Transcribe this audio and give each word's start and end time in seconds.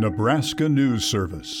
Nebraska 0.00 0.66
News 0.66 1.04
Service. 1.04 1.60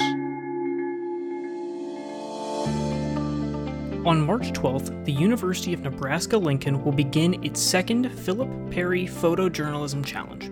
On 4.06 4.18
March 4.18 4.52
12th, 4.52 5.04
the 5.04 5.12
University 5.12 5.74
of 5.74 5.82
Nebraska 5.82 6.38
Lincoln 6.38 6.82
will 6.82 6.90
begin 6.90 7.44
its 7.44 7.60
second 7.60 8.10
Philip 8.20 8.48
Perry 8.70 9.04
Photojournalism 9.04 10.06
Challenge. 10.06 10.50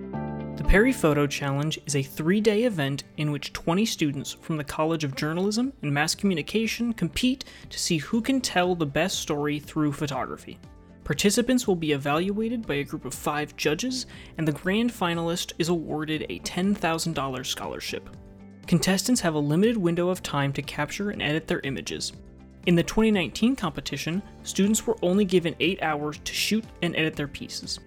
The 0.59 0.65
Perry 0.65 0.93
Photo 0.93 1.27
Challenge 1.27 1.81
is 1.87 1.97
a 1.97 2.03
three 2.03 2.43
day 2.43 2.65
event 2.65 3.05
in 3.17 3.33
which 3.33 3.55
20 3.55 3.87
students 3.87 4.35
from 4.35 4.59
the 4.59 4.65
College 4.65 5.03
of 5.03 5.17
Journalism 5.17 5.73
and 5.81 5.91
Mass 5.91 6.15
Communication 6.15 6.93
compete 6.93 7.47
to 7.71 7.79
see 7.79 7.97
who 7.97 8.21
can 8.21 8.43
tell 8.43 8.75
the 8.75 8.85
best 8.85 9.21
story 9.21 9.59
through 9.59 9.93
photography. 9.93 10.59
Participants 11.09 11.67
will 11.67 11.75
be 11.75 11.93
evaluated 11.93 12.67
by 12.67 12.75
a 12.75 12.85
group 12.85 13.07
of 13.07 13.15
five 13.15 13.57
judges, 13.57 14.05
and 14.37 14.47
the 14.47 14.53
grand 14.53 14.93
finalist 14.93 15.55
is 15.59 15.71
awarded 15.71 16.27
a 16.29 16.39
$10,000 16.41 17.47
scholarship. 17.47 18.11
Contestants 18.67 19.23
have 19.23 19.33
a 19.33 19.39
limited 19.39 19.79
window 19.79 20.11
of 20.11 20.23
time 20.23 20.53
to 20.53 20.61
capture 20.61 21.09
and 21.09 21.23
edit 21.23 21.47
their 21.47 21.61
images. 21.61 22.13
In 22.67 22.75
the 22.75 22.83
2019 22.83 23.57
competition, 23.57 24.23
students 24.43 24.87
were 24.87 24.99
only 25.01 25.25
given 25.25 25.57
8 25.61 25.83
hours 25.83 26.21
to 26.25 26.35
shoot 26.35 26.67
and 26.83 26.95
edit 26.95 27.17
their 27.17 27.27
pieces. 27.27 27.81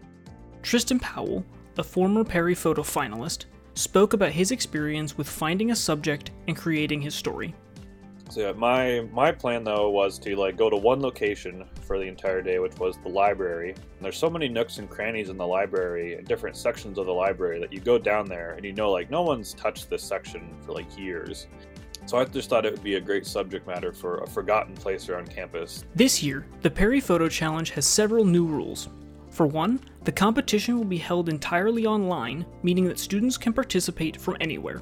Tristan 0.63 0.97
Powell, 0.97 1.45
a 1.77 1.83
former 1.83 2.23
Perry 2.23 2.55
Photo 2.55 2.81
finalist, 2.81 3.45
spoke 3.75 4.13
about 4.13 4.31
his 4.31 4.49
experience 4.49 5.15
with 5.15 5.29
finding 5.29 5.69
a 5.69 5.75
subject 5.75 6.31
and 6.47 6.57
creating 6.57 7.01
his 7.01 7.13
story. 7.13 7.53
So 8.31 8.39
yeah, 8.39 8.53
my 8.53 9.01
my 9.11 9.29
plan 9.29 9.65
though 9.65 9.89
was 9.89 10.17
to 10.19 10.37
like 10.37 10.55
go 10.55 10.69
to 10.69 10.77
one 10.77 11.01
location 11.01 11.65
for 11.81 11.99
the 11.99 12.05
entire 12.05 12.41
day, 12.41 12.59
which 12.59 12.79
was 12.79 12.97
the 13.03 13.09
library. 13.09 13.71
And 13.71 13.99
there's 13.99 14.15
so 14.15 14.29
many 14.29 14.47
nooks 14.47 14.77
and 14.77 14.89
crannies 14.89 15.27
in 15.27 15.35
the 15.35 15.45
library 15.45 16.15
and 16.15 16.25
different 16.25 16.55
sections 16.55 16.97
of 16.97 17.07
the 17.07 17.13
library 17.13 17.59
that 17.59 17.73
you 17.73 17.81
go 17.81 17.97
down 17.97 18.29
there 18.29 18.53
and 18.53 18.63
you 18.63 18.71
know 18.71 18.89
like 18.89 19.11
no 19.11 19.21
one's 19.21 19.53
touched 19.53 19.89
this 19.89 20.01
section 20.01 20.55
for 20.65 20.71
like 20.71 20.97
years. 20.97 21.47
So 22.05 22.19
I 22.19 22.23
just 22.23 22.49
thought 22.49 22.65
it 22.65 22.71
would 22.71 22.83
be 22.83 22.95
a 22.95 23.01
great 23.01 23.25
subject 23.25 23.67
matter 23.67 23.91
for 23.91 24.19
a 24.19 24.27
forgotten 24.27 24.75
place 24.75 25.09
around 25.09 25.29
campus. 25.29 25.83
This 25.93 26.23
year, 26.23 26.45
the 26.61 26.71
Perry 26.71 27.01
Photo 27.01 27.27
Challenge 27.27 27.71
has 27.71 27.85
several 27.85 28.23
new 28.23 28.45
rules. 28.45 28.87
For 29.29 29.45
one, 29.45 29.81
the 30.05 30.11
competition 30.11 30.77
will 30.77 30.85
be 30.85 30.97
held 30.97 31.27
entirely 31.27 31.85
online, 31.85 32.45
meaning 32.63 32.85
that 32.85 32.97
students 32.97 33.37
can 33.37 33.51
participate 33.51 34.15
from 34.15 34.37
anywhere. 34.39 34.81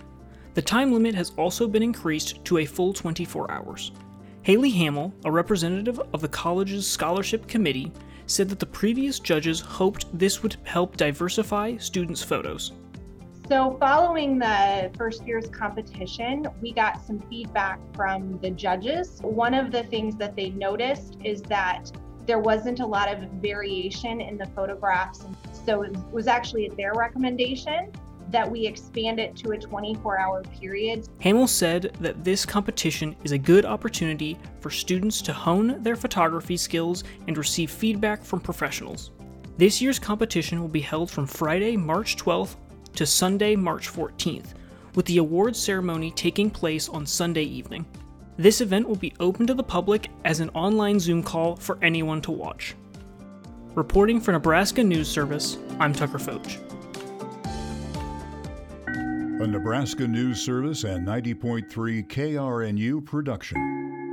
The 0.55 0.61
time 0.61 0.91
limit 0.91 1.13
has 1.15 1.31
also 1.37 1.67
been 1.67 1.83
increased 1.83 2.43
to 2.45 2.57
a 2.57 2.65
full 2.65 2.91
24 2.91 3.51
hours. 3.51 3.91
Haley 4.41 4.71
Hamill, 4.71 5.13
a 5.25 5.31
representative 5.31 6.01
of 6.11 6.21
the 6.21 6.27
college's 6.27 6.87
scholarship 6.87 7.47
committee, 7.47 7.91
said 8.25 8.49
that 8.49 8.59
the 8.59 8.65
previous 8.65 9.19
judges 9.19 9.59
hoped 9.59 10.05
this 10.17 10.41
would 10.41 10.57
help 10.63 10.97
diversify 10.97 11.77
students' 11.77 12.23
photos. 12.23 12.71
So, 13.47 13.77
following 13.79 14.37
the 14.37 14.91
first 14.97 15.25
year's 15.25 15.47
competition, 15.49 16.47
we 16.61 16.71
got 16.71 17.03
some 17.05 17.19
feedback 17.21 17.79
from 17.95 18.39
the 18.39 18.51
judges. 18.51 19.19
One 19.21 19.55
of 19.55 19.71
the 19.71 19.83
things 19.83 20.15
that 20.17 20.35
they 20.35 20.51
noticed 20.51 21.17
is 21.23 21.41
that 21.43 21.91
there 22.27 22.37
wasn't 22.37 22.79
a 22.79 22.85
lot 22.85 23.11
of 23.11 23.27
variation 23.41 24.21
in 24.21 24.37
the 24.37 24.45
photographs. 24.47 25.25
So, 25.65 25.81
it 25.81 25.97
was 26.11 26.27
actually 26.27 26.67
at 26.67 26.77
their 26.77 26.93
recommendation 26.93 27.91
that 28.31 28.49
we 28.49 28.65
expand 28.65 29.19
it 29.19 29.35
to 29.37 29.51
a 29.51 29.57
24 29.57 30.19
hour 30.19 30.43
period. 30.43 31.07
Hamill 31.19 31.47
said 31.47 31.95
that 31.99 32.23
this 32.23 32.45
competition 32.45 33.15
is 33.23 33.31
a 33.31 33.37
good 33.37 33.65
opportunity 33.65 34.37
for 34.59 34.69
students 34.69 35.21
to 35.23 35.33
hone 35.33 35.81
their 35.81 35.95
photography 35.95 36.57
skills 36.57 37.03
and 37.27 37.37
receive 37.37 37.71
feedback 37.71 38.23
from 38.23 38.39
professionals. 38.39 39.11
This 39.57 39.81
year's 39.81 39.99
competition 39.99 40.61
will 40.61 40.69
be 40.69 40.79
held 40.79 41.11
from 41.11 41.27
Friday, 41.27 41.75
March 41.75 42.15
12th 42.17 42.55
to 42.95 43.05
Sunday, 43.05 43.55
March 43.55 43.91
14th, 43.91 44.53
with 44.95 45.05
the 45.05 45.17
awards 45.17 45.59
ceremony 45.59 46.11
taking 46.11 46.49
place 46.49 46.89
on 46.89 47.05
Sunday 47.05 47.43
evening. 47.43 47.85
This 48.37 48.61
event 48.61 48.87
will 48.87 48.95
be 48.95 49.13
open 49.19 49.45
to 49.47 49.53
the 49.53 49.63
public 49.63 50.09
as 50.23 50.39
an 50.39 50.49
online 50.51 50.99
Zoom 50.99 51.21
call 51.21 51.57
for 51.57 51.77
anyone 51.81 52.21
to 52.21 52.31
watch. 52.31 52.75
Reporting 53.75 54.19
for 54.21 54.31
Nebraska 54.31 54.83
News 54.83 55.09
Service, 55.09 55.57
I'm 55.79 55.93
Tucker 55.93 56.19
Foch. 56.19 56.78
A 59.41 59.47
Nebraska 59.47 60.05
News 60.05 60.41
Service 60.41 60.83
and 60.83 61.07
90.3 61.07 62.05
KRNU 62.07 63.05
production. 63.05 64.08